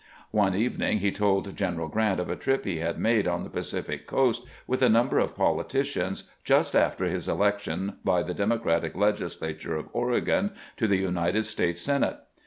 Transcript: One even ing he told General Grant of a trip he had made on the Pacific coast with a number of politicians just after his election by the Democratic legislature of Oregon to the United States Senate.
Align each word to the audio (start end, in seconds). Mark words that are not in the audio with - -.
One 0.31 0.55
even 0.55 0.81
ing 0.81 0.97
he 0.97 1.11
told 1.11 1.55
General 1.55 1.87
Grant 1.87 2.19
of 2.19 2.27
a 2.27 2.35
trip 2.35 2.65
he 2.65 2.79
had 2.79 2.97
made 2.97 3.27
on 3.27 3.43
the 3.43 3.51
Pacific 3.51 4.07
coast 4.07 4.43
with 4.65 4.81
a 4.81 4.89
number 4.89 5.19
of 5.19 5.35
politicians 5.35 6.23
just 6.43 6.75
after 6.75 7.05
his 7.05 7.29
election 7.29 7.97
by 8.03 8.23
the 8.23 8.33
Democratic 8.33 8.95
legislature 8.95 9.75
of 9.75 9.89
Oregon 9.93 10.53
to 10.77 10.87
the 10.87 10.97
United 10.97 11.45
States 11.45 11.81
Senate. 11.81 12.17